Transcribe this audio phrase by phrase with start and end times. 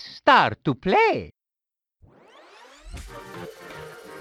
[0.00, 1.30] Start to play.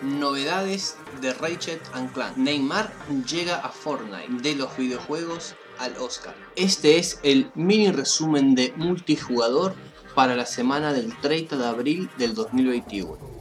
[0.01, 2.37] Novedades de Ratchet and Clank.
[2.37, 2.91] Neymar
[3.25, 6.35] llega a Fortnite de los videojuegos al Oscar.
[6.55, 9.75] Este es el mini resumen de multijugador
[10.15, 13.38] para la semana del 30 de abril del 2021.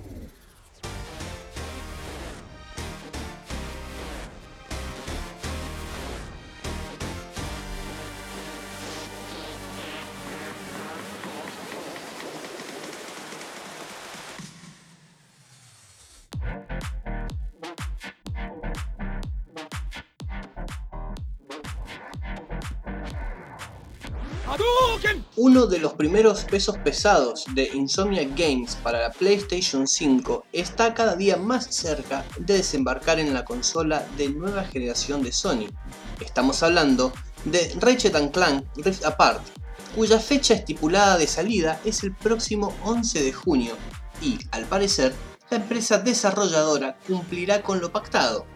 [25.36, 31.16] Uno de los primeros pesos pesados de Insomnia Games para la PlayStation 5 está cada
[31.16, 35.66] día más cerca de desembarcar en la consola de nueva generación de Sony.
[36.20, 37.12] Estamos hablando
[37.44, 39.42] de Ratchet Clank Rift Apart,
[39.94, 43.74] cuya fecha estipulada de salida es el próximo 11 de junio
[44.22, 45.14] y, al parecer,
[45.50, 48.46] la empresa desarrolladora cumplirá con lo pactado.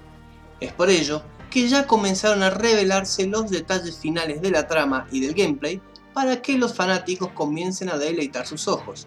[0.58, 1.22] Es por ello
[1.53, 5.83] que ya comenzaron a revelarse los detalles finales de la trama y del gameplay
[6.14, 9.06] para que los fanáticos comiencen a deleitar sus ojos.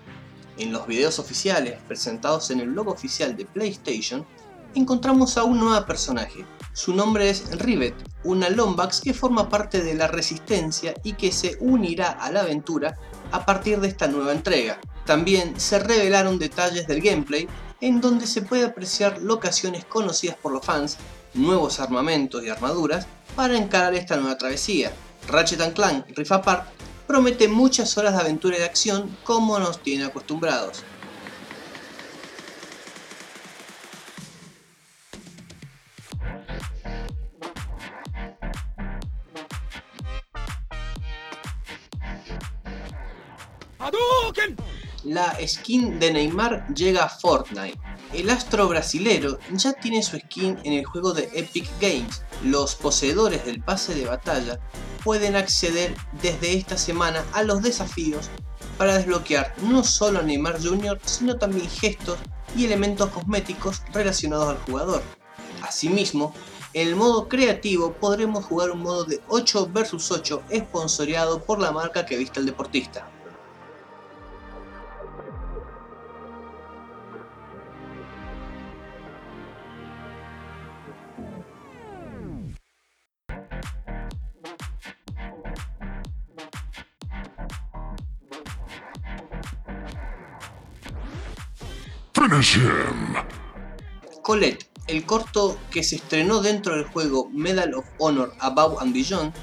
[0.60, 4.24] En los videos oficiales presentados en el logo oficial de PlayStation,
[4.76, 6.46] encontramos a un nuevo personaje.
[6.72, 11.58] Su nombre es Rivet, una Lombax que forma parte de la Resistencia y que se
[11.60, 12.96] unirá a la aventura
[13.32, 14.80] a partir de esta nueva entrega.
[15.08, 17.48] También se revelaron detalles del gameplay
[17.82, 20.98] en donde se puede apreciar locaciones conocidas por los fans
[21.36, 24.92] nuevos armamentos y armaduras para encarar esta nueva travesía.
[25.28, 26.68] Ratchet Clank Rift Apart
[27.08, 30.84] promete muchas horas de aventura y de acción como nos tiene acostumbrados.
[45.06, 47.80] La skin de Neymar llega a Fortnite
[48.14, 52.22] el astro brasilero ya tiene su skin en el juego de Epic Games.
[52.44, 54.60] Los poseedores del pase de batalla
[55.04, 58.30] pueden acceder desde esta semana a los desafíos
[58.78, 62.20] para desbloquear no solo a Neymar Jr., sino también gestos
[62.56, 65.04] y elementos cosméticos relacionados al jugador.
[65.62, 66.34] Asimismo,
[66.74, 71.72] en el modo creativo podremos jugar un modo de 8 vs 8 esponsoreado por la
[71.72, 73.10] marca que viste el deportista.
[94.22, 99.34] Colette, el corto que se estrenó dentro del juego Medal of Honor Above and Beyond,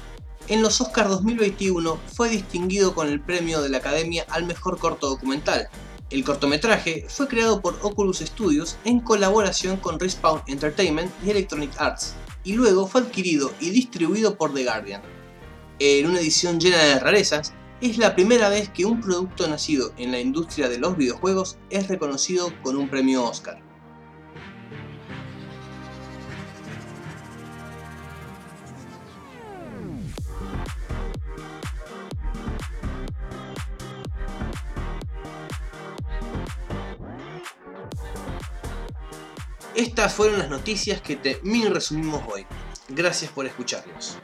[0.47, 5.07] en los Oscars 2021 fue distinguido con el premio de la Academia al mejor corto
[5.07, 5.69] documental.
[6.09, 12.15] El cortometraje fue creado por Oculus Studios en colaboración con Respawn Entertainment y Electronic Arts,
[12.43, 15.03] y luego fue adquirido y distribuido por The Guardian.
[15.77, 20.13] En una edición llena de rarezas, es la primera vez que un producto nacido en
[20.13, 23.61] la industria de los videojuegos es reconocido con un premio Oscar.
[39.75, 42.45] Estas fueron las noticias que te mini resumimos hoy.
[42.87, 44.17] Gracias por escucharnos.